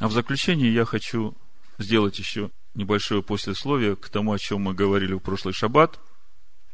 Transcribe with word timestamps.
А 0.00 0.08
в 0.08 0.12
заключение 0.12 0.72
я 0.72 0.86
хочу 0.86 1.36
сделать 1.78 2.18
еще 2.18 2.50
небольшое 2.74 3.22
послесловие 3.22 3.96
к 3.96 4.08
тому, 4.08 4.32
о 4.32 4.38
чем 4.38 4.62
мы 4.62 4.72
говорили 4.72 5.12
в 5.12 5.18
прошлый 5.18 5.52
шаббат. 5.52 6.00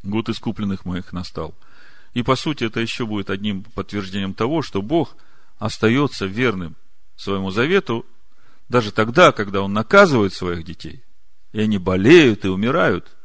Год 0.05 0.29
искупленных 0.29 0.85
моих 0.85 1.13
настал. 1.13 1.53
И 2.15 2.23
по 2.23 2.37
сути 2.37 2.65
это 2.65 2.79
еще 2.79 3.05
будет 3.05 3.29
одним 3.29 3.65
подтверждением 3.65 4.33
того, 4.33 4.63
что 4.63 4.81
Бог 4.81 5.17
остается 5.59 6.27
верным 6.27 6.77
своему 7.17 7.51
завету 7.51 8.07
даже 8.69 8.93
тогда, 8.93 9.33
когда 9.33 9.61
Он 9.61 9.73
наказывает 9.73 10.33
своих 10.33 10.65
детей, 10.65 11.03
и 11.53 11.61
они 11.61 11.79
болеют 11.79 12.45
и 12.45 12.49
умирают. 12.49 13.17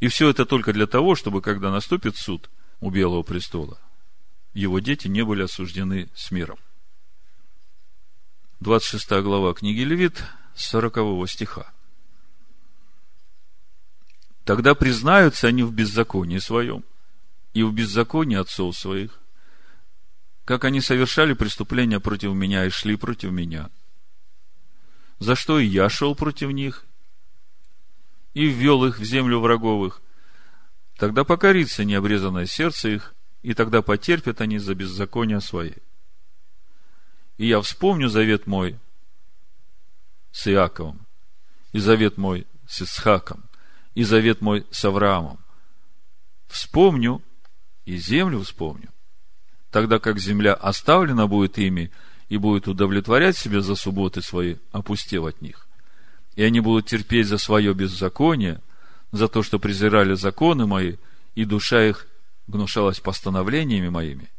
И 0.00 0.08
все 0.08 0.28
это 0.28 0.44
только 0.44 0.72
для 0.72 0.88
того, 0.88 1.14
чтобы, 1.14 1.40
когда 1.40 1.70
наступит 1.70 2.16
суд 2.16 2.50
у 2.80 2.90
Белого 2.90 3.22
престола, 3.22 3.78
его 4.54 4.80
дети 4.80 5.06
не 5.06 5.24
были 5.24 5.42
осуждены 5.42 6.08
с 6.16 6.32
миром. 6.32 6.58
26 8.64 9.22
глава 9.22 9.52
книги 9.52 9.80
Левит, 9.80 10.24
40 10.54 11.28
стиха. 11.28 11.70
Тогда 14.46 14.74
признаются 14.74 15.48
они 15.48 15.62
в 15.62 15.70
беззаконии 15.70 16.38
своем 16.38 16.82
и 17.52 17.62
в 17.62 17.74
беззаконии 17.74 18.38
отцов 18.38 18.74
своих, 18.74 19.20
как 20.46 20.64
они 20.64 20.80
совершали 20.80 21.34
преступления 21.34 22.00
против 22.00 22.32
меня 22.32 22.64
и 22.64 22.70
шли 22.70 22.96
против 22.96 23.32
меня, 23.32 23.68
за 25.18 25.34
что 25.36 25.58
и 25.58 25.66
я 25.66 25.90
шел 25.90 26.14
против 26.14 26.48
них 26.48 26.86
и 28.32 28.46
ввел 28.46 28.86
их 28.86 28.98
в 28.98 29.04
землю 29.04 29.40
враговых, 29.40 30.00
тогда 30.96 31.24
покорится 31.24 31.84
необрезанное 31.84 32.46
сердце 32.46 32.88
их, 32.88 33.14
и 33.42 33.52
тогда 33.52 33.82
потерпят 33.82 34.40
они 34.40 34.56
за 34.56 34.74
беззаконие 34.74 35.42
свои. 35.42 35.74
И 37.36 37.46
я 37.46 37.60
вспомню 37.60 38.08
завет 38.08 38.46
мой 38.46 38.78
с 40.30 40.46
Иаковом, 40.48 41.06
и 41.72 41.78
завет 41.78 42.16
мой 42.16 42.46
с 42.66 42.82
Исхаком, 42.82 43.44
и 43.94 44.04
завет 44.04 44.40
мой 44.40 44.66
с 44.70 44.84
Авраамом. 44.84 45.38
Вспомню 46.46 47.22
и 47.84 47.96
землю 47.96 48.40
вспомню, 48.40 48.90
тогда 49.70 49.98
как 49.98 50.18
земля 50.18 50.54
оставлена 50.54 51.26
будет 51.26 51.58
ими 51.58 51.90
и 52.28 52.36
будет 52.36 52.68
удовлетворять 52.68 53.36
себя 53.36 53.60
за 53.60 53.74
субботы 53.74 54.22
свои, 54.22 54.56
опустев 54.72 55.24
от 55.24 55.42
них. 55.42 55.66
И 56.36 56.42
они 56.42 56.60
будут 56.60 56.86
терпеть 56.86 57.26
за 57.26 57.38
свое 57.38 57.74
беззаконие, 57.74 58.60
за 59.12 59.28
то, 59.28 59.42
что 59.42 59.58
презирали 59.58 60.14
законы 60.14 60.66
мои, 60.66 60.96
и 61.34 61.44
душа 61.44 61.84
их 61.84 62.06
гнушалась 62.46 63.00
постановлениями 63.00 63.88
моими. 63.88 64.30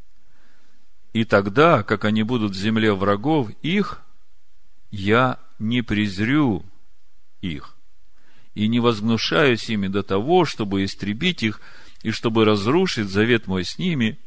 И 1.15 1.23
тогда, 1.23 1.81
как 1.81 2.03
они 2.03 2.23
будут 2.23 2.51
в 2.51 2.59
земле 2.59 2.93
врагов 2.93 3.49
их, 3.61 4.01
я 4.91 5.39
не 5.59 5.81
презрю 5.81 6.65
их 7.39 7.77
и 8.53 8.67
не 8.67 8.81
возгнушаюсь 8.81 9.69
ими 9.69 9.87
до 9.87 10.03
того, 10.03 10.43
чтобы 10.43 10.83
истребить 10.83 11.41
их 11.41 11.61
и 12.03 12.11
чтобы 12.11 12.43
разрушить 12.43 13.07
завет 13.07 13.47
мой 13.47 13.63
с 13.63 13.77
ними, 13.77 14.19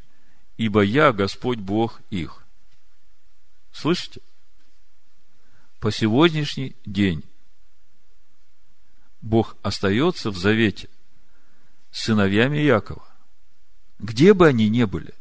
ибо 0.56 0.80
я 0.80 1.12
Господь 1.12 1.58
Бог 1.58 2.00
их. 2.08 2.42
Слышите? 3.70 4.22
По 5.80 5.92
сегодняшний 5.92 6.74
день 6.86 7.22
Бог 9.20 9.58
остается 9.60 10.30
в 10.30 10.38
завете 10.38 10.88
с 11.90 12.04
сыновьями 12.04 12.56
Якова. 12.56 13.06
Где 13.98 14.32
бы 14.32 14.46
они 14.46 14.70
ни 14.70 14.84
были. 14.84 15.12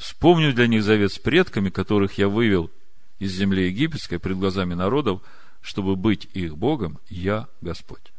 Вспомню 0.00 0.52
для 0.52 0.66
них 0.66 0.82
завет 0.82 1.12
с 1.12 1.18
предками, 1.18 1.70
которых 1.70 2.18
я 2.18 2.28
вывел 2.28 2.70
из 3.18 3.32
земли 3.32 3.66
египетской 3.66 4.18
пред 4.18 4.38
глазами 4.38 4.74
народов– 4.74 5.22
чтобы 5.60 5.96
быть 5.96 6.24
их 6.34 6.56
Богом, 6.56 6.98
я 7.08 7.48
Господь. 7.60 8.12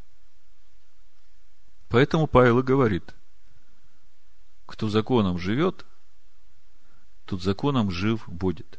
Поэтому 1.88 2.26
Павел 2.26 2.60
и 2.60 2.62
говорит, 2.62 3.14
кто 4.66 4.88
законом 4.88 5.38
живет, 5.38 5.84
тот 7.26 7.42
законом 7.42 7.90
жив 7.90 8.26
будет. 8.28 8.78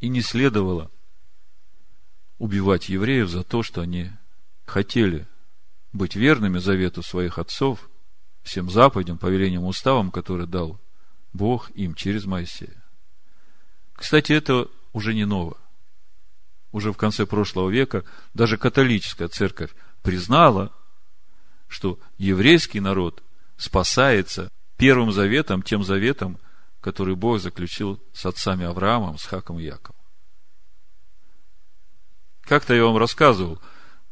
И 0.00 0.08
не 0.08 0.20
следовало 0.20 0.90
убивать 2.38 2.88
евреев 2.88 3.28
за 3.28 3.44
то, 3.44 3.62
что 3.62 3.80
они 3.80 4.10
хотели 4.64 5.26
быть 5.92 6.16
верными 6.16 6.58
завету 6.58 7.02
своих 7.02 7.38
отцов, 7.38 7.88
всем 8.42 8.70
заповедям, 8.70 9.18
повелениям, 9.18 9.64
уставам, 9.64 10.10
которые 10.10 10.46
дал 10.46 10.80
Бог 11.32 11.70
им 11.70 11.94
через 11.94 12.24
Моисея. 12.24 12.82
Кстати, 13.94 14.32
это 14.32 14.68
уже 14.92 15.14
не 15.14 15.24
ново. 15.24 15.56
Уже 16.72 16.92
в 16.92 16.96
конце 16.96 17.26
прошлого 17.26 17.70
века 17.70 18.04
даже 18.34 18.58
католическая 18.58 19.28
церковь 19.28 19.74
признала, 20.02 20.72
что 21.68 21.98
еврейский 22.18 22.80
народ 22.80 23.22
спасается 23.56 24.50
первым 24.76 25.10
заветом, 25.12 25.62
тем 25.62 25.82
заветом, 25.82 26.38
который 26.80 27.16
Бог 27.16 27.40
заключил 27.40 28.00
с 28.12 28.26
отцами 28.26 28.64
Авраамом, 28.64 29.18
с 29.18 29.24
Хаком 29.24 29.58
и 29.58 29.64
Яковом. 29.64 29.96
Как-то 32.42 32.74
я 32.74 32.84
вам 32.84 32.96
рассказывал, 32.96 33.60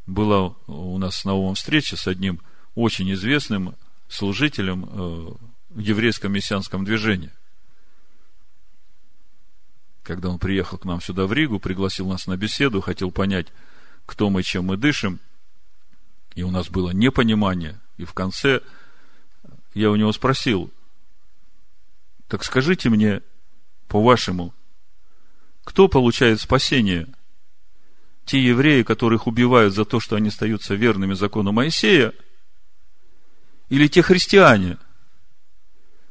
была 0.06 0.54
у 0.66 0.98
нас 0.98 1.24
на 1.24 1.32
новом 1.32 1.54
встреча 1.54 1.96
с 1.96 2.06
одним 2.06 2.40
очень 2.74 3.12
известным 3.12 3.74
служителем 4.08 4.84
э, 4.84 5.34
в 5.70 5.78
еврейском 5.78 6.32
мессианском 6.32 6.84
движении– 6.84 7.30
когда 10.04 10.28
он 10.28 10.38
приехал 10.38 10.76
к 10.76 10.84
нам 10.84 11.00
сюда 11.00 11.26
в 11.26 11.32
Ригу, 11.32 11.58
пригласил 11.58 12.06
нас 12.06 12.26
на 12.26 12.36
беседу, 12.36 12.82
хотел 12.82 13.10
понять, 13.10 13.46
кто 14.04 14.28
мы, 14.28 14.42
чем 14.42 14.66
мы 14.66 14.76
дышим. 14.76 15.18
И 16.34 16.42
у 16.42 16.50
нас 16.50 16.68
было 16.68 16.90
непонимание. 16.90 17.80
И 17.96 18.04
в 18.04 18.12
конце 18.12 18.60
я 19.72 19.90
у 19.90 19.96
него 19.96 20.12
спросил, 20.12 20.70
так 22.28 22.44
скажите 22.44 22.90
мне, 22.90 23.22
по-вашему, 23.88 24.54
кто 25.64 25.88
получает 25.88 26.40
спасение? 26.40 27.08
Те 28.24 28.42
евреи, 28.42 28.82
которых 28.82 29.26
убивают 29.26 29.74
за 29.74 29.84
то, 29.84 30.00
что 30.00 30.16
они 30.16 30.28
остаются 30.28 30.74
верными 30.74 31.14
закону 31.14 31.52
Моисея, 31.52 32.12
или 33.68 33.86
те 33.88 34.02
христиане, 34.02 34.78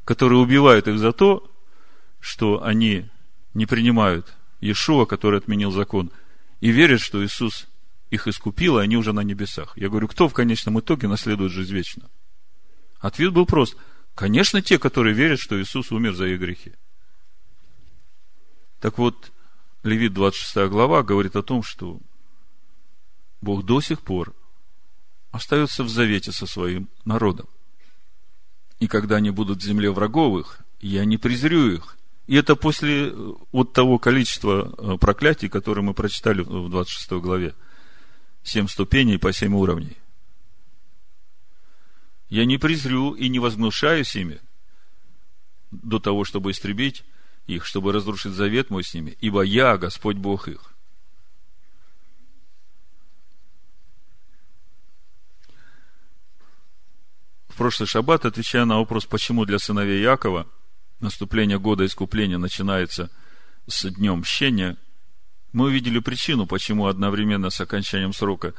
которые 0.04 0.38
убивают 0.38 0.86
их 0.86 0.98
за 0.98 1.12
то, 1.12 1.50
что 2.20 2.62
они 2.62 3.08
не 3.52 3.66
принимают 3.66 4.34
Иешуа, 4.60 5.06
который 5.06 5.38
отменил 5.38 5.70
закон, 5.70 6.10
и 6.60 6.70
верят, 6.70 7.00
что 7.00 7.24
Иисус 7.24 7.66
их 8.10 8.28
искупил, 8.28 8.78
и 8.78 8.82
они 8.82 8.96
уже 8.96 9.12
на 9.12 9.20
небесах. 9.20 9.76
Я 9.76 9.88
говорю, 9.88 10.08
кто 10.08 10.28
в 10.28 10.32
конечном 10.34 10.78
итоге 10.80 11.08
наследует 11.08 11.52
жизнь 11.52 11.74
вечно? 11.74 12.08
Ответ 12.98 13.32
был 13.32 13.44
прост. 13.44 13.76
Конечно, 14.14 14.62
те, 14.62 14.78
которые 14.78 15.14
верят, 15.14 15.40
что 15.40 15.60
Иисус 15.60 15.90
умер 15.90 16.14
за 16.14 16.26
их 16.26 16.40
грехи. 16.40 16.72
Так 18.80 18.98
вот, 18.98 19.32
Левит 19.84 20.14
26 20.14 20.70
глава 20.70 21.02
говорит 21.02 21.36
о 21.36 21.42
том, 21.42 21.62
что 21.62 22.00
Бог 23.42 23.66
до 23.66 23.82
сих 23.82 24.00
пор 24.00 24.34
остается 25.30 25.84
в 25.84 25.90
завете 25.90 26.32
со 26.32 26.46
своим 26.46 26.88
народом. 27.04 27.46
И 28.80 28.88
когда 28.88 29.16
они 29.16 29.30
будут 29.30 29.58
в 29.58 29.62
земле 29.62 29.90
враговых, 29.90 30.60
я 30.80 31.04
не 31.04 31.18
презрю 31.18 31.70
их, 31.70 31.98
и 32.26 32.34
это 32.34 32.56
после 32.56 33.08
э, 33.08 33.32
вот 33.52 33.74
того 33.74 33.98
количества 33.98 34.74
э, 34.78 34.96
проклятий, 34.96 35.50
которые 35.50 35.84
мы 35.84 35.92
прочитали 35.92 36.40
в 36.40 36.70
26 36.70 37.12
главе. 37.22 37.54
Семь 38.42 38.68
ступеней 38.68 39.18
по 39.18 39.34
семь 39.34 39.54
уровней. 39.54 39.98
Я 42.30 42.46
не 42.46 42.56
презрю 42.56 43.12
и 43.12 43.28
не 43.28 43.38
возгнушаюсь 43.38 44.16
ими 44.16 44.40
до 45.70 45.98
того, 45.98 46.24
чтобы 46.24 46.52
истребить 46.52 47.04
их, 47.46 47.64
чтобы 47.64 47.92
разрушить 47.92 48.32
завет 48.32 48.70
мой 48.70 48.84
с 48.84 48.94
ними, 48.94 49.16
ибо 49.20 49.42
я, 49.42 49.76
Господь 49.76 50.16
Бог 50.16 50.48
их. 50.48 50.72
В 57.48 57.56
прошлый 57.56 57.86
шаббат, 57.86 58.24
отвечая 58.24 58.64
на 58.64 58.78
вопрос, 58.78 59.06
почему 59.06 59.44
для 59.44 59.58
сыновей 59.58 60.02
Якова– 60.02 60.46
наступление 61.04 61.58
года 61.58 61.86
искупления 61.86 62.38
начинается 62.38 63.10
с 63.68 63.88
днем 63.88 64.20
мщения, 64.20 64.76
мы 65.52 65.66
увидели 65.66 66.00
причину, 66.00 66.46
почему 66.46 66.86
одновременно 66.86 67.50
с 67.50 67.60
окончанием 67.60 68.12
срока 68.12 68.54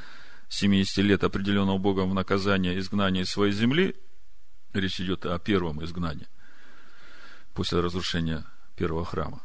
70 0.47 0.97
лет, 0.99 1.23
определенного 1.23 1.77
Богом 1.77 2.11
в 2.11 2.13
наказание 2.13 2.79
изгнания 2.79 3.23
из 3.23 3.29
своей 3.29 3.51
земли, 3.51 3.95
речь 4.73 5.01
идет 5.01 5.25
о 5.25 5.37
первом 5.39 5.83
изгнании, 5.83 6.27
после 7.53 7.81
разрушения 7.81 8.45
первого 8.75 9.05
храма, 9.05 9.41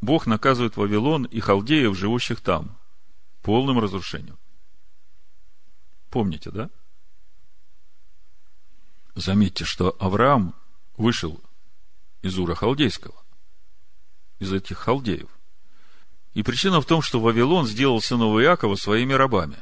Бог 0.00 0.26
наказывает 0.26 0.76
Вавилон 0.76 1.24
и 1.24 1.40
халдеев, 1.40 1.96
живущих 1.96 2.40
там, 2.40 2.76
полным 3.42 3.78
разрушением. 3.78 4.38
Помните, 6.10 6.50
да? 6.50 6.70
Заметьте, 9.14 9.64
что 9.64 9.96
Авраам 9.98 10.54
вышел 10.96 11.40
из 12.22 12.38
Ура 12.38 12.54
Халдейского, 12.54 13.14
из 14.38 14.52
этих 14.52 14.78
халдеев. 14.78 15.28
И 16.34 16.42
причина 16.42 16.80
в 16.80 16.86
том, 16.86 17.00
что 17.00 17.20
Вавилон 17.20 17.66
сделал 17.66 18.00
сынов 18.00 18.40
Иакова 18.40 18.74
своими 18.74 19.12
рабами. 19.12 19.58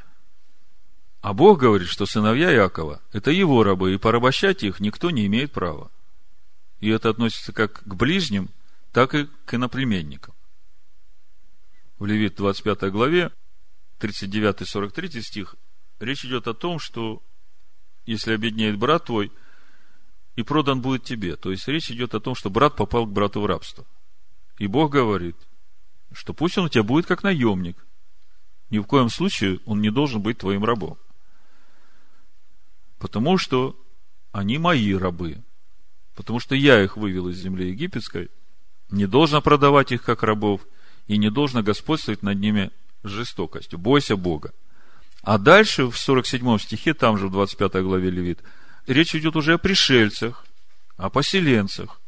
А 1.20 1.34
Бог 1.34 1.60
говорит, 1.60 1.88
что 1.88 2.06
сыновья 2.06 2.52
Иакова– 2.52 3.00
это 3.12 3.30
его 3.30 3.62
рабы, 3.62 3.94
и 3.94 3.98
порабощать 3.98 4.64
их 4.64 4.80
никто 4.80 5.10
не 5.10 5.26
имеет 5.26 5.52
права. 5.52 5.90
И 6.80 6.88
это 6.88 7.10
относится 7.10 7.52
как 7.52 7.84
к 7.84 7.94
ближним, 7.94 8.48
так 8.92 9.14
и 9.14 9.26
к 9.46 9.54
иноплеменникам. 9.54 10.34
В 11.98 12.06
Левит 12.06 12.36
25 12.36 12.90
главе, 12.92 13.32
39-43 14.00 15.20
стих, 15.20 15.56
речь 15.98 16.24
идет 16.24 16.46
о 16.46 16.54
том, 16.54 16.78
что 16.78 17.22
если 18.04 18.32
обеднеет 18.32 18.76
брат 18.76 19.06
твой, 19.06 19.32
и 20.36 20.42
продан 20.42 20.80
будет 20.80 21.04
тебе. 21.04 21.36
То 21.36 21.50
есть 21.50 21.68
речь 21.68 21.90
идет 21.90 22.14
о 22.14 22.20
том, 22.20 22.34
что 22.34 22.50
брат 22.50 22.76
попал 22.76 23.06
к 23.06 23.12
брату 23.12 23.40
в 23.40 23.46
рабство. 23.46 23.84
И 24.58 24.66
Бог 24.66 24.92
говорит, 24.92 25.36
что 26.12 26.34
пусть 26.34 26.58
он 26.58 26.66
у 26.66 26.68
тебя 26.68 26.82
будет 26.82 27.06
как 27.06 27.22
наемник. 27.22 27.76
Ни 28.70 28.78
в 28.78 28.84
коем 28.84 29.10
случае 29.10 29.60
он 29.66 29.80
не 29.80 29.90
должен 29.90 30.22
быть 30.22 30.38
твоим 30.38 30.64
рабом. 30.64 30.98
Потому 32.98 33.36
что 33.36 33.78
они 34.32 34.58
мои 34.58 34.94
рабы. 34.94 35.42
Потому 36.14 36.40
что 36.40 36.54
я 36.54 36.82
их 36.82 36.96
вывел 36.96 37.28
из 37.28 37.36
земли 37.36 37.68
египетской. 37.68 38.30
Не 38.92 39.06
должно 39.06 39.42
продавать 39.42 39.90
их 39.90 40.02
как 40.04 40.22
рабов. 40.22 40.60
И 41.08 41.16
не 41.16 41.30
должно 41.30 41.62
господствовать 41.62 42.22
над 42.22 42.38
ними 42.38 42.70
жестокостью. 43.02 43.78
Бойся 43.78 44.16
Бога. 44.16 44.52
А 45.22 45.38
дальше 45.38 45.86
в 45.86 45.96
47 45.96 46.58
стихе, 46.58 46.94
там 46.94 47.18
же 47.18 47.26
в 47.26 47.32
25 47.32 47.82
главе 47.82 48.10
Левит, 48.10 48.40
речь 48.86 49.14
идет 49.14 49.34
уже 49.34 49.54
о 49.54 49.58
пришельцах, 49.58 50.44
о 50.96 51.10
поселенцах 51.10 52.00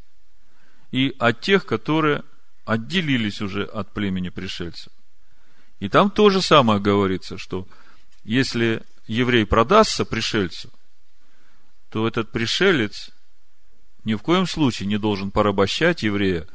и 0.91 1.15
о 1.19 1.33
тех, 1.33 1.67
которые 1.67 2.23
отделились 2.65 3.41
уже 3.41 3.65
от 3.65 3.93
племени 3.93 4.29
пришельцев. 4.29 4.93
И 5.81 5.89
там 5.89 6.11
то 6.11 6.31
же 6.31 6.43
самое 6.43 6.81
говорится, 6.81 7.39
что 7.39 7.67
если 8.25 8.83
еврей 9.07 9.47
продастся 9.47 10.05
пришельцу, 10.05 10.71
то 11.91 12.07
этот 12.07 12.31
пришелец 12.31 13.11
ни 14.05 14.15
в 14.15 14.23
коем 14.23 14.47
случае 14.47 14.89
не 14.89 14.99
должен 14.99 15.31
порабощать 15.31 16.03
еврея, 16.03 16.47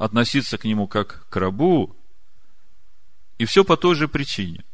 относиться 0.00 0.56
к 0.56 0.64
нему 0.64 0.88
как 0.88 1.28
к 1.28 1.36
рабу, 1.36 1.94
и 3.36 3.44
все 3.44 3.64
по 3.64 3.76
той 3.76 3.94
же 3.94 4.08
причине. 4.08 4.64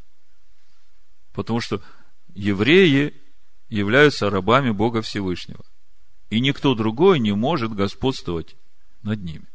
Потому 1.33 1.61
что 1.61 1.83
евреи 2.33 3.13
являются 3.69 4.31
рабами 4.31 4.71
Бога 4.71 5.03
Всевышнего. 5.03 5.65
И 6.31 6.39
никто 6.39 6.77
другой 6.77 7.19
не 7.19 7.33
может 7.33 7.75
господствовать 7.75 8.55
над 9.03 9.21
ними. 9.25 9.47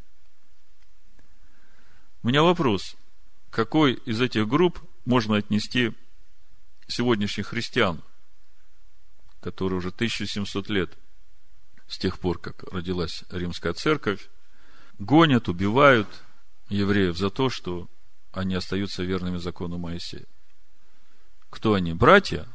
У 2.21 2.27
меня 2.27 2.43
вопрос. 2.43 2.97
Какой 3.49 3.93
из 3.93 4.19
этих 4.19 4.49
групп 4.49 4.81
можно 5.05 5.37
отнести 5.37 5.93
сегодняшних 6.85 7.47
христиан, 7.47 8.03
которые 9.39 9.77
уже 9.77 9.87
1700 9.87 10.67
лет 10.67 10.97
с 11.87 11.97
тех 11.97 12.19
пор, 12.19 12.39
как 12.39 12.63
родилась 12.73 13.23
римская 13.29 13.71
церковь, 13.71 14.29
гонят, 15.01 15.49
убивают 15.49 16.07
евреев 16.69 17.17
за 17.17 17.29
то, 17.29 17.49
что 17.49 17.89
они 18.31 18.55
остаются 18.55 19.03
верными 19.03 19.37
закону 19.37 19.77
Моисея. 19.77 20.25
Кто 21.49 21.73
они? 21.73 21.93
Братья? 21.93 22.47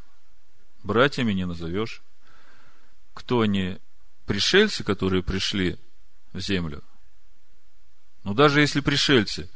Братьями 0.83 1.33
не 1.33 1.45
назовешь. 1.45 2.03
Кто 3.15 3.41
они? 3.41 3.79
Пришельцы, 4.27 4.85
которые 4.85 5.23
пришли 5.23 5.77
в 6.33 6.41
землю. 6.41 6.83
Но 8.25 8.33
даже 8.33 8.61
если 8.61 8.81
пришельцы, 8.81 9.51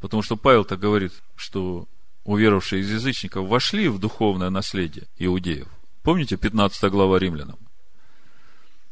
потому 0.00 0.22
что 0.22 0.36
Павел 0.36 0.64
так 0.64 0.80
говорит, 0.80 1.12
что 1.36 1.86
уверовавшие 2.24 2.82
из 2.82 2.90
язычников 2.90 3.48
вошли 3.48 3.88
в 3.88 3.98
духовное 3.98 4.50
наследие 4.50 5.06
иудеев. 5.16 5.68
Помните 6.02 6.36
15 6.36 6.90
глава 6.90 7.18
римлянам? 7.18 7.58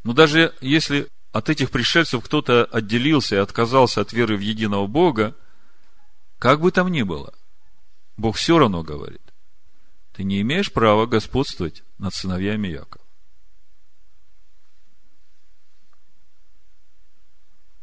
Но 0.04 0.12
даже 0.12 0.54
если 0.60 1.08
от 1.32 1.48
этих 1.50 1.70
пришельцев 1.70 2.24
кто-то 2.24 2.64
отделился 2.64 3.36
и 3.36 3.38
отказался 3.38 4.00
от 4.00 4.12
веры 4.12 4.36
в 4.36 4.40
единого 4.40 4.86
Бога, 4.86 5.36
как 6.38 6.60
бы 6.60 6.70
там 6.70 6.88
ни 6.88 7.02
было, 7.02 7.34
Бог 8.16 8.36
все 8.36 8.58
равно 8.58 8.82
говорит, 8.82 9.22
ты 10.12 10.24
не 10.24 10.40
имеешь 10.40 10.72
права 10.72 11.06
господствовать 11.06 11.82
над 11.98 12.14
сыновьями 12.14 12.68
Якова. 12.68 13.04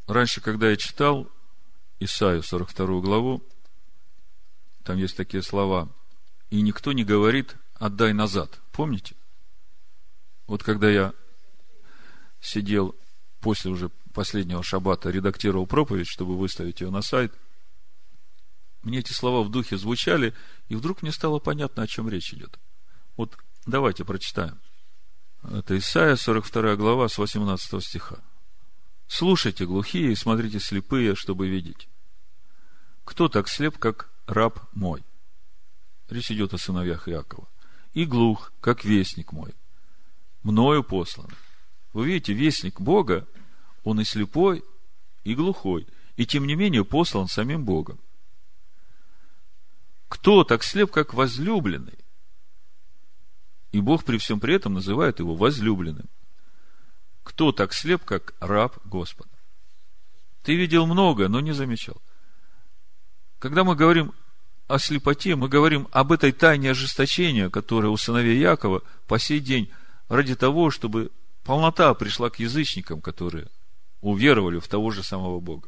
Раньше, 0.07 0.41
когда 0.41 0.69
я 0.69 0.77
читал 0.77 1.29
Исаию 1.99 2.43
42 2.43 3.01
главу, 3.01 3.43
там 4.83 4.97
есть 4.97 5.17
такие 5.17 5.41
слова, 5.41 5.89
и 6.51 6.61
никто 6.61 6.93
не 6.93 7.03
говорит, 7.03 7.55
отдай 7.73 8.13
назад. 8.13 8.61
Помните? 8.71 9.15
Вот 10.45 10.61
когда 10.61 10.89
я 10.89 11.13
сидел 12.39 12.95
после 13.45 13.69
уже 13.69 13.91
последнего 14.11 14.63
шаббата, 14.63 15.11
редактировал 15.11 15.67
проповедь, 15.67 16.07
чтобы 16.07 16.35
выставить 16.35 16.81
ее 16.81 16.89
на 16.89 17.03
сайт– 17.03 17.31
мне 18.85 18.99
эти 18.99 19.13
слова 19.13 19.41
в 19.43 19.49
духе 19.49 19.77
звучали, 19.77 20.35
и 20.69 20.75
вдруг 20.75 21.01
мне 21.01 21.11
стало 21.11 21.39
понятно, 21.39 21.81
о 21.81 21.87
чем 21.87 22.07
речь 22.07 22.31
идет. 22.33 22.59
Вот 23.17 23.35
давайте 23.65 24.05
прочитаем. 24.05 24.59
Это 25.41 25.75
Исайя, 25.75 26.15
42 26.15 26.75
глава, 26.75 27.09
с 27.09 27.17
18 27.17 27.83
стиха. 27.83 28.17
«Слушайте, 29.07 29.65
глухие, 29.65 30.11
и 30.11 30.15
смотрите, 30.15 30.59
слепые, 30.59 31.15
чтобы 31.15 31.47
видеть. 31.47 31.89
Кто 33.05 33.27
так 33.27 33.49
слеп, 33.49 33.79
как 33.79 34.11
раб 34.27 34.59
мой?» 34.73 35.03
Речь 36.07 36.29
идет 36.29 36.53
о 36.53 36.59
сыновьях 36.59 37.09
Иакова. 37.09 37.47
«И 37.93 38.05
глух, 38.05 38.53
как 38.61 38.85
вестник 38.85 39.31
мой, 39.31 39.55
мною 40.43 40.83
послан». 40.83 41.29
Вы 41.95 42.07
видите, 42.07 42.33
вестник 42.33 42.81
Бога, 42.81 43.25
он 43.85 44.01
и 44.01 44.03
слепой, 44.03 44.65
и 45.23 45.33
глухой, 45.35 45.87
и 46.17 46.25
тем 46.25 46.45
не 46.45 46.55
менее 46.55 46.83
послан 46.83 47.27
самим 47.27 47.63
Богом. 47.63 47.99
Кто 50.09 50.43
так 50.43 50.63
слеп, 50.63 50.91
как 50.91 51.13
возлюбленный? 51.13 51.97
И 53.71 53.79
Бог 53.79 54.03
при 54.03 54.17
всем 54.17 54.39
при 54.39 54.55
этом 54.55 54.73
называет 54.73 55.19
его 55.19 55.35
возлюбленным. 55.35 56.09
Кто 57.23 57.51
так 57.51 57.73
слеп, 57.73 58.03
как 58.03 58.33
раб 58.39 58.77
Господа? 58.85 59.29
Ты 60.43 60.55
видел 60.55 60.85
много, 60.85 61.27
но 61.27 61.39
не 61.39 61.53
замечал. 61.53 62.01
Когда 63.39 63.63
мы 63.63 63.75
говорим 63.75 64.13
о 64.67 64.79
слепоте, 64.79 65.35
мы 65.35 65.47
говорим 65.47 65.87
об 65.91 66.11
этой 66.11 66.31
тайне 66.31 66.71
ожесточения, 66.71 67.49
которая 67.49 67.91
у 67.91 67.97
сыновей 67.97 68.39
Якова 68.39 68.81
по 69.07 69.19
сей 69.19 69.39
день 69.39 69.69
ради 70.07 70.35
того, 70.35 70.71
чтобы 70.71 71.11
полнота 71.43 71.93
пришла 71.93 72.29
к 72.29 72.39
язычникам, 72.39 73.01
которые 73.01 73.47
уверовали 74.11 74.59
в 74.59 74.67
того 74.67 74.91
же 74.91 75.01
самого 75.01 75.39
Бога. 75.39 75.67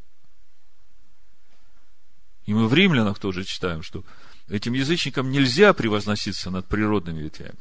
И 2.46 2.53
мы 2.53 2.67
в 2.67 2.74
римлянах 2.74 3.20
тоже 3.20 3.44
читаем, 3.44 3.82
что 3.82 4.03
этим 4.48 4.74
язычникам 4.74 5.32
нельзя 5.32 5.74
превозноситься 5.74 6.51
над 6.51 6.67
природными 6.67 7.22
ветвями. 7.22 7.60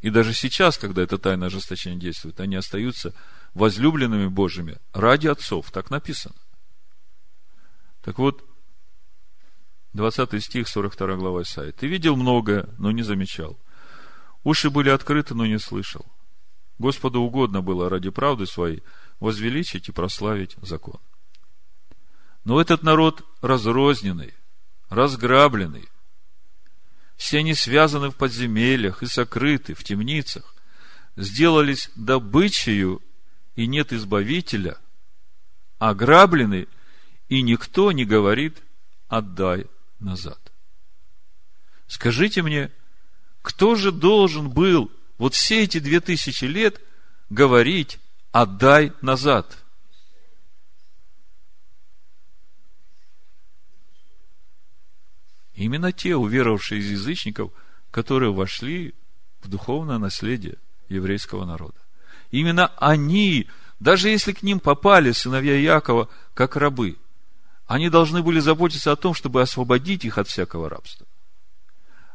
И 0.00 0.10
даже 0.10 0.32
сейчас, 0.32 0.78
когда 0.78 1.02
это 1.02 1.18
тайна 1.18 1.46
ожесточения 1.46 1.98
действует, 1.98 2.38
они 2.38 2.54
остаются 2.54 3.12
возлюбленными 3.54 4.28
Божьими 4.28 4.78
ради 4.92 5.26
отцов. 5.26 5.70
Так 5.72 5.90
написано. 5.90 6.36
Так 8.02 8.18
вот, 8.18 8.44
20 9.94 10.42
стих, 10.42 10.68
42 10.68 11.16
глава 11.16 11.42
Исаия. 11.42 11.72
Ты 11.72 11.88
видел 11.88 12.14
многое, 12.14 12.68
но 12.78 12.92
не 12.92 13.02
замечал. 13.02 13.58
Уши 14.44 14.70
были 14.70 14.90
открыты, 14.90 15.34
но 15.34 15.44
не 15.44 15.58
слышал. 15.58 16.06
Господу 16.78 17.20
угодно 17.20 17.60
было 17.60 17.88
ради 17.88 18.10
правды 18.10 18.46
своей 18.46 18.84
возвеличить 19.20 19.88
и 19.88 19.92
прославить 19.92 20.56
закон. 20.62 21.00
Но 22.44 22.60
этот 22.60 22.82
народ 22.82 23.24
разрозненный, 23.40 24.34
разграбленный. 24.88 25.88
Все 27.16 27.38
они 27.38 27.54
связаны 27.54 28.10
в 28.10 28.16
подземельях 28.16 29.02
и 29.02 29.06
сокрыты 29.06 29.74
в 29.74 29.82
темницах, 29.82 30.54
сделались 31.16 31.90
добычею, 31.96 33.02
и 33.56 33.66
нет 33.66 33.92
избавителя, 33.92 34.78
ограблены, 35.78 36.68
и 37.28 37.42
никто 37.42 37.90
не 37.90 38.04
говорит 38.04 38.62
«отдай 39.08 39.66
назад». 39.98 40.52
Скажите 41.88 42.42
мне, 42.42 42.70
кто 43.42 43.74
же 43.74 43.90
должен 43.90 44.48
был 44.50 44.92
вот 45.16 45.34
все 45.34 45.64
эти 45.64 45.80
две 45.80 46.00
тысячи 46.00 46.44
лет 46.44 46.80
говорить 47.30 47.98
«отдай 48.32 48.92
назад»? 49.00 49.64
Именно 55.54 55.92
те, 55.92 56.14
уверовавшие 56.14 56.80
из 56.80 56.90
язычников, 56.90 57.50
которые 57.90 58.32
вошли 58.32 58.94
в 59.42 59.48
духовное 59.48 59.98
наследие 59.98 60.56
еврейского 60.88 61.44
народа. 61.44 61.78
Именно 62.30 62.68
они, 62.76 63.48
даже 63.80 64.08
если 64.08 64.32
к 64.32 64.42
ним 64.42 64.60
попали 64.60 65.12
сыновья 65.12 65.58
Якова, 65.58 66.08
как 66.34 66.56
рабы, 66.56 66.96
они 67.66 67.90
должны 67.90 68.22
были 68.22 68.40
заботиться 68.40 68.92
о 68.92 68.96
том, 68.96 69.14
чтобы 69.14 69.42
освободить 69.42 70.04
их 70.04 70.16
от 70.16 70.28
всякого 70.28 70.68
рабства. 70.68 71.06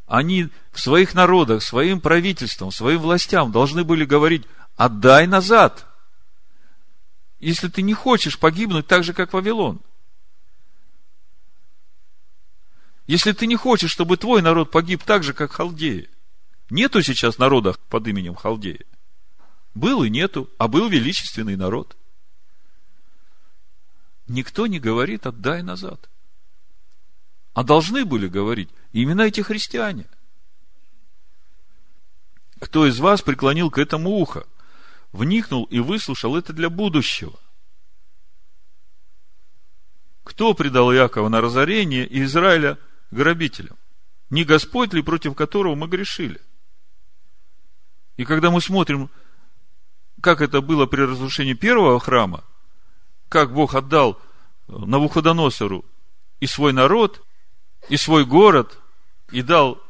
Они 0.06 0.48
в 0.72 0.80
своих 0.80 1.14
народах, 1.14 1.62
своим 1.62 2.00
правительством, 2.00 2.72
своим 2.72 3.00
властям 3.00 3.52
должны 3.52 3.84
были 3.84 4.04
говорить, 4.04 4.44
отдай 4.76 5.26
назад. 5.26 5.86
Если 7.44 7.68
ты 7.68 7.82
не 7.82 7.92
хочешь 7.92 8.38
погибнуть 8.38 8.86
так 8.86 9.04
же, 9.04 9.12
как 9.12 9.34
Вавилон. 9.34 9.82
Если 13.06 13.32
ты 13.32 13.46
не 13.46 13.54
хочешь, 13.54 13.90
чтобы 13.90 14.16
твой 14.16 14.40
народ 14.40 14.70
погиб 14.70 15.02
так 15.02 15.22
же, 15.22 15.34
как 15.34 15.52
Халдеи. 15.52 16.08
Нету 16.70 17.02
сейчас 17.02 17.36
народа 17.36 17.76
под 17.90 18.08
именем 18.08 18.34
Халдеи. 18.34 18.86
Был 19.74 20.04
и 20.04 20.08
нету, 20.08 20.48
а 20.56 20.68
был 20.68 20.88
величественный 20.88 21.54
народ. 21.54 21.98
Никто 24.26 24.66
не 24.66 24.80
говорит, 24.80 25.26
отдай 25.26 25.62
назад. 25.62 26.08
А 27.52 27.62
должны 27.62 28.06
были 28.06 28.26
говорить 28.26 28.70
именно 28.92 29.20
эти 29.20 29.42
христиане. 29.42 30.06
Кто 32.58 32.86
из 32.86 32.98
вас 33.00 33.20
преклонил 33.20 33.70
к 33.70 33.76
этому 33.76 34.12
ухо? 34.12 34.46
Вникнул 35.14 35.62
и 35.66 35.78
выслушал 35.78 36.36
это 36.36 36.52
для 36.52 36.68
будущего. 36.68 37.38
Кто 40.24 40.54
предал 40.54 40.90
Якова 40.90 41.28
на 41.28 41.40
разорение 41.40 42.04
и 42.04 42.24
Израиля 42.24 42.80
грабителям? 43.12 43.76
Не 44.30 44.42
Господь 44.42 44.92
ли, 44.92 45.02
против 45.02 45.36
которого 45.36 45.76
мы 45.76 45.86
грешили? 45.86 46.40
И 48.16 48.24
когда 48.24 48.50
мы 48.50 48.60
смотрим, 48.60 49.08
как 50.20 50.40
это 50.40 50.60
было 50.60 50.86
при 50.86 51.02
разрушении 51.02 51.54
первого 51.54 52.00
храма, 52.00 52.42
как 53.28 53.52
Бог 53.52 53.76
отдал 53.76 54.20
Навуходоносору 54.66 55.84
и 56.40 56.48
свой 56.48 56.72
народ, 56.72 57.24
и 57.88 57.96
свой 57.96 58.24
город, 58.24 58.80
и 59.30 59.42
дал 59.42 59.80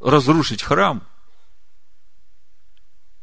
разрушить 0.00 0.62
храм. 0.62 1.02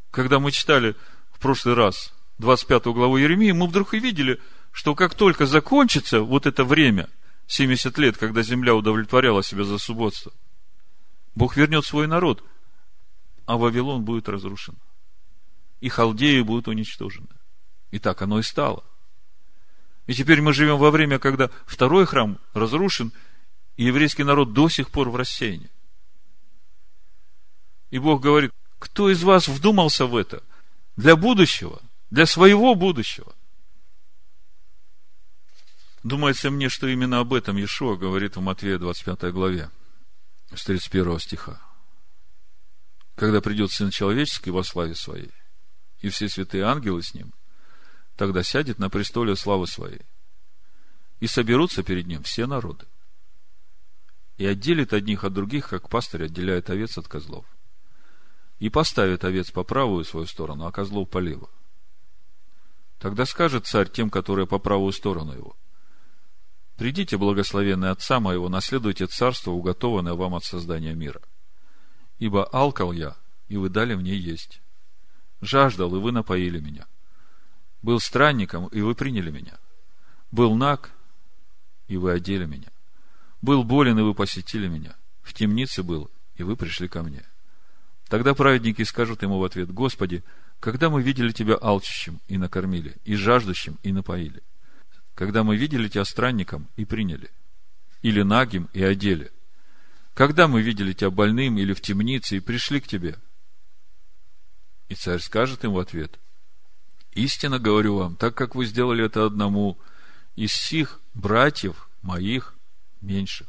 Когда 0.09 0.39
мы 0.39 0.51
читали 0.51 0.95
в 1.37 1.39
прошлый 1.39 1.75
раз 1.75 2.13
25 2.39 2.87
главу 2.87 3.17
Еремии, 3.17 3.51
мы 3.51 3.67
вдруг 3.67 3.93
и 3.93 3.99
видели, 3.99 4.41
что 4.71 4.95
как 4.95 5.13
только 5.13 5.45
закончится 5.45 6.21
вот 6.21 6.47
это 6.47 6.65
время, 6.65 7.09
70 7.45 7.95
лет, 7.99 8.17
когда 8.17 8.41
земля 8.41 8.73
удовлетворяла 8.73 9.43
себя 9.43 9.63
за 9.63 9.77
субботство, 9.77 10.33
Бог 11.35 11.55
вернет 11.55 11.85
свой 11.85 12.07
народ, 12.07 12.43
а 13.45 13.55
Вавилон 13.57 14.03
будет 14.03 14.27
разрушен. 14.27 14.75
И 15.79 15.89
халдеи 15.89 16.41
будут 16.41 16.67
уничтожены. 16.67 17.27
И 17.91 17.99
так 17.99 18.23
оно 18.23 18.39
и 18.39 18.43
стало. 18.43 18.83
И 20.07 20.15
теперь 20.15 20.41
мы 20.41 20.53
живем 20.53 20.79
во 20.79 20.89
время, 20.89 21.19
когда 21.19 21.51
второй 21.67 22.07
храм 22.07 22.39
разрушен, 22.53 23.13
и 23.75 23.85
еврейский 23.85 24.23
народ 24.23 24.53
до 24.53 24.69
сих 24.69 24.89
пор 24.89 25.09
в 25.09 25.15
рассеянии. 25.15 25.69
И 27.91 27.99
Бог 27.99 28.23
говорит, 28.23 28.51
кто 28.79 29.11
из 29.11 29.21
вас 29.21 29.47
вдумался 29.47 30.07
в 30.07 30.15
это? 30.15 30.41
Для 30.97 31.15
будущего, 31.15 31.81
для 32.09 32.25
своего 32.25 32.75
будущего. 32.75 33.33
Думается 36.03 36.49
мне, 36.49 36.69
что 36.69 36.87
именно 36.87 37.19
об 37.19 37.33
этом 37.33 37.57
Иешуа 37.57 37.95
говорит 37.95 38.35
в 38.35 38.41
Матвея 38.41 38.77
25 38.77 39.31
главе, 39.31 39.69
с 40.53 40.63
31 40.65 41.19
стиха. 41.19 41.61
Когда 43.15 43.41
придет 43.41 43.71
Сын 43.71 43.89
Человеческий 43.89 44.51
во 44.51 44.63
славе 44.63 44.95
Своей, 44.95 45.31
и 45.99 46.09
все 46.09 46.29
святые 46.29 46.65
ангелы 46.65 47.01
с 47.01 47.13
Ним, 47.13 47.33
тогда 48.15 48.43
сядет 48.43 48.79
на 48.79 48.89
престоле 48.89 49.35
славы 49.35 49.67
Своей, 49.67 50.01
и 51.19 51.27
соберутся 51.27 51.83
перед 51.83 52.07
Ним 52.07 52.23
все 52.23 52.45
народы 52.45 52.85
и 54.37 54.45
отделит 54.45 54.93
одних 54.93 55.23
от 55.23 55.33
других, 55.33 55.69
как 55.69 55.89
пастырь 55.89 56.25
отделяет 56.25 56.69
овец 56.69 56.97
от 56.97 57.07
козлов. 57.07 57.45
И 58.59 58.69
поставит 58.69 59.23
овец 59.23 59.51
по 59.51 59.63
правую 59.63 60.03
свою 60.03 60.25
сторону, 60.25 60.65
а 60.65 60.71
козлов 60.71 61.09
по 61.09 61.19
левую. 61.19 61.49
Тогда 62.99 63.25
скажет 63.25 63.67
царь 63.67 63.89
тем, 63.89 64.09
которые 64.09 64.47
по 64.47 64.57
правую 64.57 64.91
сторону 64.91 65.33
его. 65.33 65.55
Придите, 66.77 67.17
благословенный 67.17 67.91
Отца 67.91 68.19
моего, 68.19 68.49
наследуйте 68.49 69.07
царство, 69.07 69.51
уготованное 69.51 70.13
вам 70.13 70.35
от 70.35 70.43
создания 70.43 70.93
мира. 70.93 71.21
Ибо 72.19 72.45
алкал 72.45 72.91
я, 72.91 73.15
и 73.47 73.57
вы 73.57 73.69
дали 73.69 73.95
мне 73.95 74.15
есть. 74.15 74.61
Жаждал, 75.41 75.95
и 75.95 75.99
вы 75.99 76.11
напоили 76.11 76.59
меня. 76.59 76.87
Был 77.81 77.99
странником, 77.99 78.67
и 78.67 78.81
вы 78.81 78.95
приняли 78.95 79.29
меня. 79.29 79.57
Был 80.31 80.55
наг, 80.55 80.91
и 81.87 81.97
вы 81.97 82.11
одели 82.11 82.45
меня. 82.45 82.69
Был 83.41 83.63
болен, 83.63 83.99
и 83.99 84.01
вы 84.01 84.13
посетили 84.13 84.67
меня. 84.67 84.95
В 85.21 85.33
темнице 85.33 85.83
был, 85.83 86.09
и 86.35 86.43
вы 86.43 86.55
пришли 86.55 86.87
ко 86.87 87.03
мне. 87.03 87.23
Тогда 88.09 88.33
праведники 88.33 88.83
скажут 88.83 89.21
ему 89.23 89.39
в 89.39 89.43
ответ, 89.43 89.71
Господи, 89.71 90.23
когда 90.59 90.89
мы 90.89 91.01
видели 91.01 91.31
Тебя 91.31 91.57
алчущим 91.61 92.19
и 92.27 92.37
накормили, 92.37 92.95
и 93.03 93.15
жаждущим 93.15 93.77
и 93.83 93.91
напоили? 93.91 94.41
Когда 95.13 95.43
мы 95.43 95.57
видели 95.57 95.89
Тебя 95.89 96.05
странником 96.05 96.67
и 96.77 96.85
приняли? 96.85 97.29
Или 98.01 98.21
нагим 98.21 98.69
и 98.73 98.81
одели? 98.81 99.31
Когда 100.13 100.47
мы 100.47 100.61
видели 100.61 100.93
Тебя 100.93 101.09
больным 101.09 101.57
или 101.57 101.73
в 101.73 101.81
темнице 101.81 102.37
и 102.37 102.39
пришли 102.39 102.79
к 102.79 102.87
Тебе? 102.87 103.17
И 104.87 104.95
царь 104.95 105.19
скажет 105.19 105.65
им 105.65 105.73
в 105.73 105.79
ответ, 105.79 106.17
Истинно 107.11 107.57
говорю 107.57 107.97
вам, 107.97 108.15
так 108.15 108.35
как 108.35 108.53
вы 108.53 108.67
сделали 108.67 109.03
это 109.03 109.25
одному 109.25 109.79
из 110.35 110.53
сих 110.53 111.01
братьев 111.15 111.89
моих, 112.03 112.53
меньших, 113.01 113.47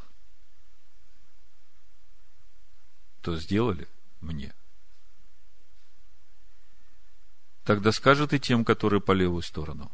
то 3.20 3.36
сделали 3.36 3.86
мне. 4.20 4.52
Тогда 7.64 7.92
скажет 7.92 8.32
и 8.32 8.40
тем, 8.40 8.64
которые 8.64 9.00
по 9.00 9.12
левую 9.12 9.42
сторону. 9.42 9.92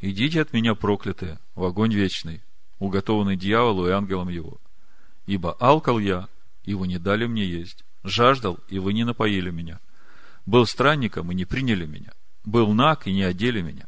Идите 0.00 0.42
от 0.42 0.52
меня, 0.52 0.74
проклятые, 0.74 1.38
в 1.54 1.64
огонь 1.64 1.94
вечный, 1.94 2.42
уготованный 2.78 3.36
дьяволу 3.36 3.88
и 3.88 3.90
ангелам 3.90 4.28
его. 4.28 4.58
Ибо 5.26 5.52
алкал 5.54 5.98
я, 5.98 6.28
и 6.64 6.74
вы 6.74 6.86
не 6.86 6.98
дали 6.98 7.26
мне 7.26 7.44
есть. 7.44 7.84
Жаждал, 8.04 8.58
и 8.68 8.78
вы 8.78 8.92
не 8.92 9.04
напоили 9.04 9.50
меня. 9.50 9.80
Был 10.44 10.66
странником, 10.66 11.32
и 11.32 11.34
не 11.34 11.44
приняли 11.44 11.86
меня. 11.86 12.12
Был 12.44 12.72
наг, 12.72 13.06
и 13.06 13.12
не 13.12 13.22
одели 13.22 13.62
меня. 13.62 13.86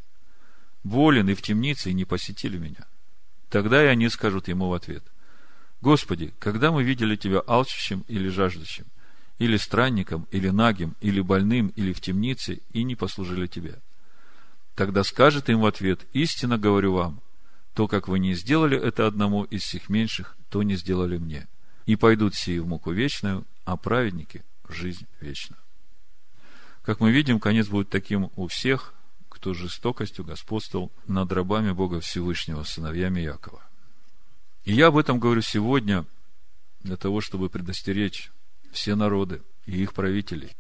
Болен, 0.83 1.29
и 1.29 1.35
в 1.35 1.43
темнице, 1.43 1.91
и 1.91 1.95
не 1.95 2.05
посетили 2.05 2.59
меня. 2.59 2.87
Тогда 3.51 3.85
и 3.85 3.87
они 3.87 4.09
скажут 4.09 4.49
ему 4.49 4.69
в 4.69 4.75
ответ, 4.75 5.05
Господи, 5.81 6.35
когда 6.39 6.73
мы 6.73 6.83
видели 6.83 7.17
Тебя 7.17 7.43
алчущим 7.47 8.05
или 8.09 8.29
жаждущим, 8.29 8.87
или 9.39 9.57
странником, 9.57 10.27
или 10.31 10.49
нагим, 10.49 10.95
или 11.01 11.21
больным, 11.21 11.69
или 11.77 11.93
в 11.93 12.01
темнице, 12.01 12.61
и 12.73 12.83
не 12.83 12.97
послужили 12.97 13.47
Тебе? 13.47 13.79
Тогда 14.75 15.03
скажет 15.03 15.49
им 15.49 15.61
в 15.61 15.67
ответ, 15.67 16.07
истинно 16.13 16.59
говорю 16.59 16.93
вам, 16.93 17.21
то, 17.75 17.89
как 17.89 18.09
вы 18.09 18.19
не 18.19 18.35
сделали 18.35 18.77
это 18.77 19.07
одному 19.07 19.45
из 19.45 19.63
всех 19.63 19.89
меньших, 19.89 20.37
то 20.51 20.63
не 20.63 20.77
сделали 20.77 21.17
мне. 21.19 21.47
И 21.87 21.97
пойдут 21.97 22.35
сии 22.35 22.59
в 22.59 22.67
муку 22.67 22.93
вечную, 22.93 23.45
а 23.65 23.77
праведники 23.77 24.45
в 24.65 24.73
жизнь 24.73 25.07
вечную. 25.21 25.61
Как 26.83 27.01
мы 27.01 27.13
видим, 27.13 27.39
конец 27.39 27.69
будет 27.69 27.91
таким 27.91 28.31
у 28.35 28.47
всех, 28.47 28.95
кто 29.29 29.55
жестокостью 29.55 30.25
господствовал 30.25 30.91
над 31.07 31.31
рабами 31.33 31.71
Бога 31.73 32.01
Всевышнего, 32.01 32.65
сыновьями 32.65 33.21
Якова. 33.21 33.63
И 34.65 34.73
я 34.73 34.89
об 34.89 34.97
этом 34.97 35.21
говорю 35.21 35.43
сегодня 35.43 36.05
для 36.81 36.97
того, 36.97 37.21
чтобы 37.21 37.49
предостеречь 37.49 38.31
все 38.73 38.95
народы 38.95 39.43
и 39.67 39.83
их 39.83 39.95
правителей, 39.95 40.57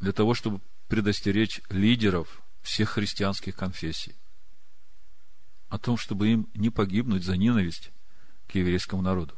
для 0.00 0.12
того, 0.12 0.34
чтобы 0.34 0.60
предостеречь 0.88 1.60
лидеров 1.70 2.42
всех 2.62 2.90
христианских 2.90 3.56
конфессий 3.56 4.14
о 5.68 5.78
том, 5.78 5.96
чтобы 5.96 6.28
им 6.28 6.48
не 6.54 6.70
погибнуть 6.70 7.24
за 7.24 7.36
ненависть 7.36 7.90
к 8.46 8.54
еврейскому 8.54 9.02
народу 9.02 9.34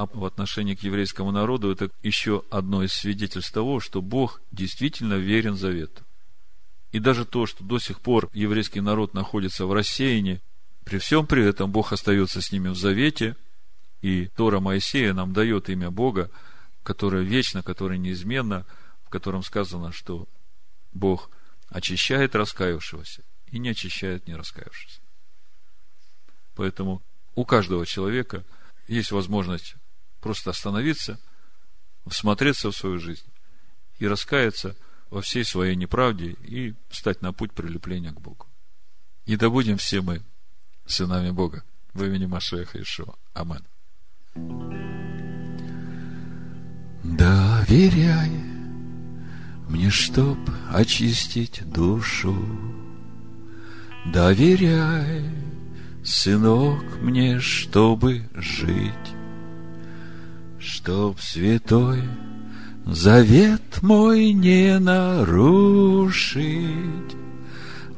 а 0.00 0.06
в 0.06 0.24
отношении 0.24 0.74
к 0.74 0.82
еврейскому 0.82 1.30
народу 1.30 1.70
это 1.70 1.90
еще 2.02 2.42
одно 2.50 2.82
из 2.82 2.92
свидетельств 2.94 3.52
того, 3.52 3.80
что 3.80 4.00
Бог 4.00 4.40
действительно 4.50 5.14
верен 5.14 5.56
завету. 5.56 6.04
И 6.90 6.98
даже 6.98 7.26
то, 7.26 7.44
что 7.44 7.62
до 7.64 7.78
сих 7.78 8.00
пор 8.00 8.30
еврейский 8.32 8.80
народ 8.80 9.12
находится 9.12 9.66
в 9.66 9.72
рассеянии, 9.74 10.40
при 10.84 10.96
всем 10.98 11.26
при 11.26 11.44
этом 11.44 11.70
Бог 11.70 11.92
остается 11.92 12.40
с 12.40 12.50
ними 12.50 12.68
в 12.68 12.76
завете, 12.76 13.36
и 14.02 14.26
Тора 14.28 14.60
Моисея 14.60 15.12
нам 15.12 15.32
дает 15.32 15.68
имя 15.68 15.90
Бога, 15.90 16.30
которое 16.82 17.22
вечно, 17.22 17.62
которое 17.62 17.98
неизменно, 17.98 18.66
в 19.04 19.10
котором 19.10 19.42
сказано, 19.42 19.92
что 19.92 20.26
Бог 20.92 21.30
очищает 21.68 22.34
раскаявшегося 22.34 23.22
и 23.50 23.58
не 23.58 23.70
очищает 23.70 24.26
не 24.26 24.34
раскаявшегося. 24.34 25.00
Поэтому 26.54 27.02
у 27.34 27.44
каждого 27.44 27.86
человека 27.86 28.44
есть 28.88 29.12
возможность 29.12 29.74
просто 30.20 30.50
остановиться, 30.50 31.20
всмотреться 32.06 32.70
в 32.70 32.76
свою 32.76 32.98
жизнь 32.98 33.26
и 33.98 34.06
раскаяться 34.06 34.76
во 35.10 35.22
всей 35.22 35.44
своей 35.44 35.76
неправде 35.76 36.32
и 36.42 36.74
стать 36.90 37.22
на 37.22 37.32
путь 37.32 37.52
прилепления 37.52 38.12
к 38.12 38.20
Богу. 38.20 38.46
И 39.26 39.36
да 39.36 39.50
будем 39.50 39.76
все 39.76 40.00
мы 40.00 40.22
сынами 40.86 41.30
Бога 41.30 41.64
в 41.92 42.04
имени 42.04 42.26
Машеха 42.26 42.80
Ишуа. 42.80 43.14
Амин. 43.32 43.64
Доверяй 47.02 48.30
мне, 49.68 49.90
чтоб 49.90 50.38
очистить 50.72 51.62
душу, 51.66 52.36
Доверяй, 54.06 55.24
сынок, 56.02 56.82
мне, 57.00 57.38
чтобы 57.40 58.22
жить, 58.34 59.14
Чтоб 60.58 61.20
святой 61.20 62.02
завет 62.86 63.82
мой 63.82 64.32
не 64.32 64.78
нарушить, 64.78 66.46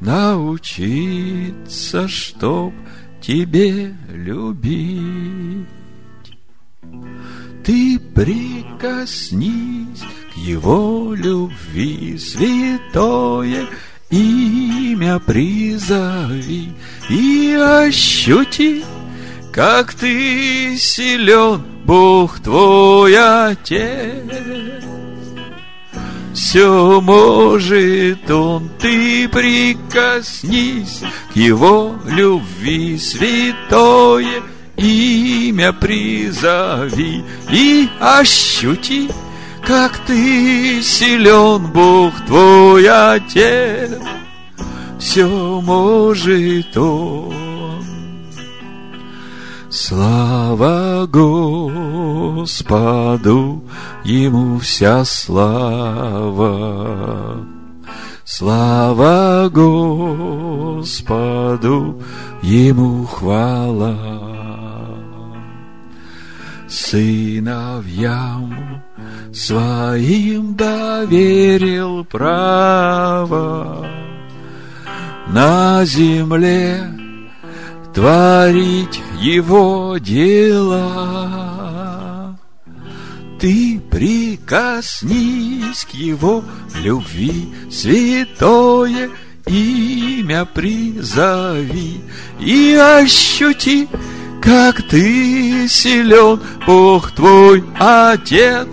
Научиться, 0.01 2.09
чтоб 2.09 2.73
тебе 3.21 3.95
любить. 4.09 5.69
Ты 7.63 7.97
прикоснись 7.97 10.03
к 10.33 10.37
его 10.37 11.13
любви, 11.15 12.17
святое 12.17 13.67
имя 14.09 15.17
призови 15.19 16.73
и 17.09 17.57
ощути, 17.57 18.83
как 19.53 19.93
ты 19.93 20.75
силен, 20.77 21.63
Бог 21.85 22.41
твой 22.41 23.15
Отец. 23.15 24.83
Все 26.33 26.99
может 26.99 28.29
Он, 28.29 28.69
ты 28.79 29.29
прикоснись 29.29 31.01
к 31.31 31.35
Его 31.35 31.95
любви 32.07 32.97
святое 32.97 34.41
имя 34.77 35.73
призови 35.73 37.23
и 37.51 37.89
ощути, 37.99 39.09
как 39.65 39.97
ты 40.05 40.81
силен, 40.81 41.67
Бог 41.73 42.13
твой 42.27 42.87
Отец. 42.87 43.91
Все 44.99 45.27
может 45.61 46.77
Он. 46.77 47.33
Слава 49.69 51.07
Господу, 51.07 52.43
Ему 54.03 54.59
вся 54.59 55.03
слава. 55.03 56.43
Слава 58.23 59.49
Господу, 59.49 60.91
Ему 62.41 63.05
хвала. 63.05 64.42
Сыновьям 66.73 68.51
своим 69.31 70.55
доверил 70.55 72.03
право 72.03 73.87
на 75.27 75.85
земле 75.85 76.81
творить 77.93 78.99
его 79.21 79.99
дела. 79.99 80.89
Ты 83.39 83.79
прикоснись 83.91 85.85
к 85.85 85.93
его 85.93 86.43
любви, 86.81 87.53
святое 87.69 89.11
имя 89.45 90.45
призови 90.45 92.01
и 92.39 92.73
ощути, 92.73 93.87
как 94.43 94.81
ты 94.81 95.69
силен, 95.69 96.41
Бог 96.67 97.11
твой 97.11 97.63
Отец. 97.79 98.67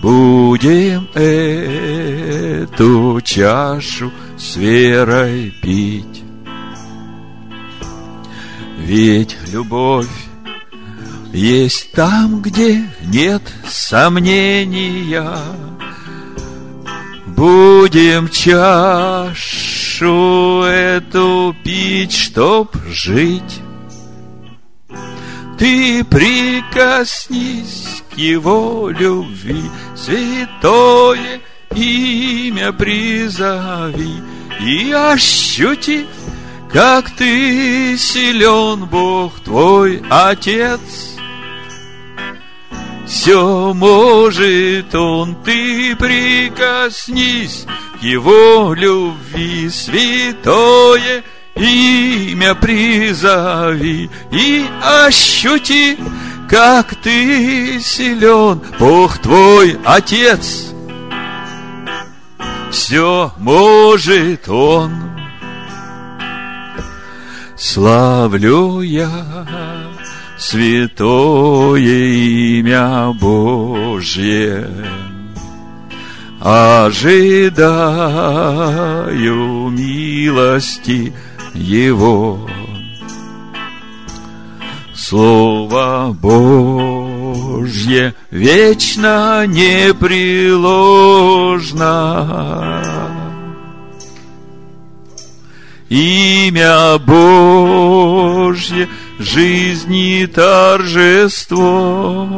Будем 0.01 1.07
эту 1.15 3.21
чашу 3.23 4.11
с 4.39 4.57
верой 4.57 5.55
пить. 5.61 6.25
Ведь 8.79 9.37
любовь 9.53 10.09
есть 11.35 11.93
там, 11.93 12.41
где 12.41 12.83
нет 13.05 13.43
сомнения. 13.69 15.37
Будем 17.27 18.31
чашу 18.31 19.83
эту 20.97 21.55
пить, 21.65 22.13
чтоб 22.13 22.75
жить. 22.91 23.61
Ты 25.59 26.05
прикоснись 26.05 28.03
к 28.13 28.19
его 28.19 28.91
любви, 28.91 29.63
святое 29.97 31.41
имя 31.75 32.73
призови 32.73 34.23
и 34.61 34.93
ощути, 34.93 36.07
как 36.73 37.11
ты 37.11 37.97
силен, 37.97 38.87
Бог 38.87 39.41
твой 39.41 40.03
Отец. 40.11 41.12
Все 43.13 43.75
может 43.75 44.95
Он, 44.95 45.35
ты 45.45 45.95
прикоснись 45.97 47.67
Его 48.01 48.73
любви 48.73 49.69
святое 49.69 51.23
имя 51.55 52.55
призови 52.55 54.09
и 54.33 54.65
ощути, 54.83 55.99
как 56.49 56.95
ты 57.03 57.81
силен, 57.81 58.63
Бог 58.79 59.19
твой 59.19 59.79
Отец. 59.85 60.73
Все 62.71 63.31
может 63.37 64.49
Он. 64.49 64.91
Славлю 67.57 68.81
я 68.81 69.92
святое 70.43 71.79
имя 71.79 73.13
Божье, 73.13 74.67
ожидаю 76.41 77.29
милости 79.71 81.13
Его. 81.55 82.49
Слово 84.95 86.13
Божье 86.21 88.15
вечно 88.31 89.47
непреложно. 89.47 90.73
Имя 95.89 96.99
Божье 96.99 98.89
жизни 99.23 100.27
торжество. 100.27 102.29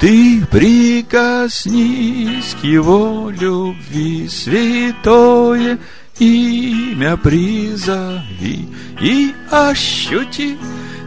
Ты 0.00 0.44
прикоснись 0.46 2.56
к 2.60 2.64
Его 2.64 3.30
любви, 3.30 4.28
святое 4.28 5.78
имя 6.18 7.16
призови 7.16 8.68
и 9.00 9.32
ощути, 9.50 10.58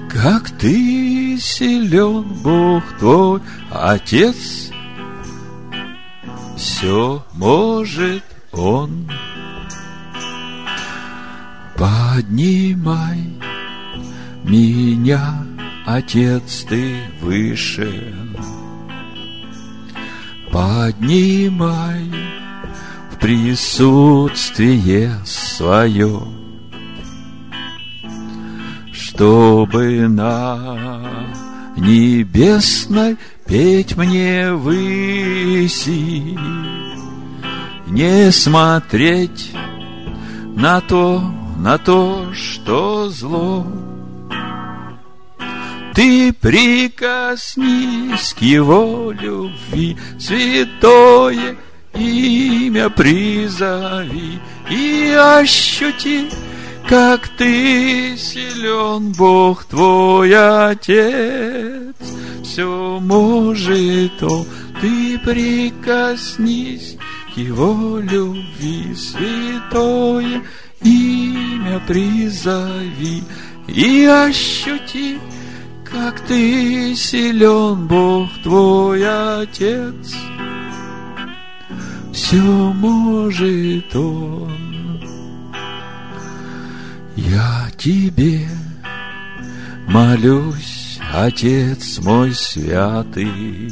как 0.10 0.50
ты 0.58 1.38
силен, 1.40 2.24
Бог 2.44 2.84
твой, 3.00 3.42
Отец. 3.72 4.72
Все 6.58 7.24
может 7.34 8.24
Он. 8.52 9.10
Поднимай 11.76 13.38
меня 14.48 15.48
Отец 15.88 16.66
ты 16.68 16.98
выше. 17.22 18.14
Поднимай 20.52 22.12
в 23.10 23.20
присутствие 23.22 25.14
свое, 25.24 26.24
чтобы 28.92 30.10
на 30.10 31.02
небесной 31.78 33.16
петь 33.46 33.96
мне 33.96 34.52
выси, 34.52 36.38
не 37.88 38.30
смотреть 38.34 39.54
на 40.54 40.82
то, 40.82 41.22
на 41.58 41.78
то, 41.78 42.34
что 42.34 43.10
зло. 43.10 43.87
Ты 45.98 46.32
прикоснись 46.32 47.56
к 48.38 48.42
его 48.44 49.12
любви, 49.12 49.98
святое 50.20 51.58
имя 51.96 52.92
призови 52.92 54.40
и 54.70 55.18
ощути, 55.20 56.30
как 56.88 57.28
ты 57.30 58.16
силен, 58.16 59.12
Бог 59.14 59.66
твой 59.66 60.36
Отец. 60.70 61.96
Все 62.44 63.00
может 63.02 64.22
он, 64.22 64.46
ты 64.80 65.18
прикоснись 65.18 66.96
к 67.34 67.38
его 67.40 67.98
любви, 67.98 68.94
святое 68.94 70.44
имя 70.84 71.82
призови 71.88 73.24
и 73.68 74.06
ощути, 74.06 75.18
как 75.92 76.20
ты 76.22 76.96
силен, 76.96 77.88
Бог 77.88 78.30
твой 78.44 79.04
Отец. 79.42 80.16
Все 82.14 82.42
может 82.74 83.96
Он. 83.96 85.02
Я 87.16 87.70
тебе 87.78 88.48
молюсь, 89.88 91.00
Отец 91.14 92.00
мой 92.00 92.34
святый, 92.34 93.72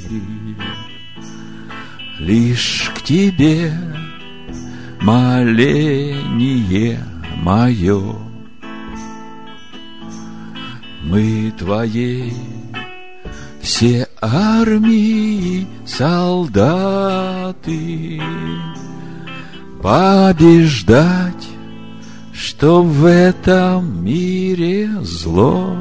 Лишь 2.20 2.92
к 2.96 3.02
тебе 3.02 3.74
моление 5.02 7.00
мое 7.38 8.25
мы 11.06 11.54
твоей 11.58 12.34
все 13.62 14.08
армии 14.22 15.66
солдаты 15.86 16.62
побеждать, 19.82 21.48
что 22.34 22.82
в 22.82 23.06
этом 23.06 24.04
мире 24.04 24.90
зло. 25.02 25.78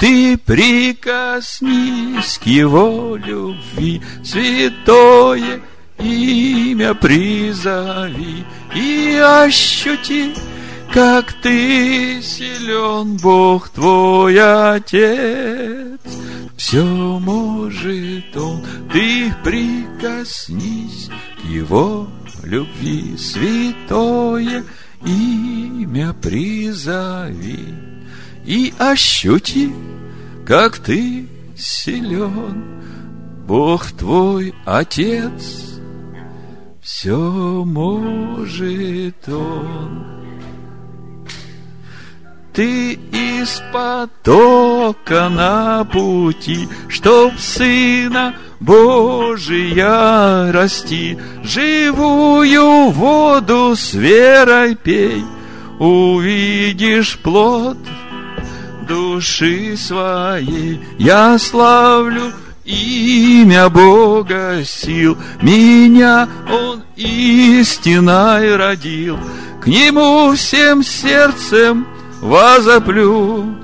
Ты 0.00 0.36
прикоснись 0.38 2.38
к 2.42 2.46
его 2.46 3.16
любви, 3.16 4.00
святое 4.24 5.60
имя 5.98 6.94
призови 6.94 8.46
и 8.74 9.20
ощути 9.22 10.34
как 10.92 11.32
ты 11.34 12.20
силен, 12.22 13.16
Бог 13.18 13.68
твой 13.68 14.36
Отец. 14.74 16.00
Все 16.56 16.84
может 16.84 18.36
Он, 18.36 18.62
ты 18.92 19.32
прикоснись 19.44 21.08
к 21.40 21.48
Его 21.48 22.08
любви, 22.44 23.16
святое 23.16 24.64
имя 25.04 26.12
призови 26.14 27.74
и 28.44 28.74
ощути, 28.78 29.72
как 30.46 30.78
ты 30.78 31.26
силен, 31.56 32.82
Бог 33.46 33.86
твой 33.92 34.54
Отец. 34.64 35.80
Все 36.82 37.64
может 37.64 39.28
Он 39.28 40.19
ты 42.52 42.92
из 42.92 43.62
потока 43.72 45.28
на 45.28 45.84
пути, 45.84 46.68
Чтоб 46.88 47.38
Сына 47.38 48.34
Божия 48.60 50.52
расти, 50.52 51.18
Живую 51.42 52.90
воду 52.90 53.74
с 53.76 53.94
верой 53.94 54.74
пей, 54.74 55.24
Увидишь 55.78 57.18
плод 57.18 57.78
души 58.86 59.76
своей. 59.76 60.80
Я 60.98 61.38
славлю 61.38 62.32
имя 62.64 63.68
Бога 63.68 64.62
сил, 64.64 65.16
Меня 65.40 66.28
Он 66.50 66.82
истиной 66.96 68.56
родил, 68.56 69.18
К 69.62 69.66
Нему 69.68 70.32
всем 70.34 70.82
сердцем 70.82 71.86
возоплю, 72.20 73.56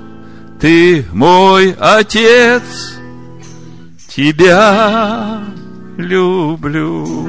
Ты 0.59 1.05
мой 1.13 1.75
Отец, 1.79 2.63
Тебя 4.07 5.41
люблю. 5.97 7.27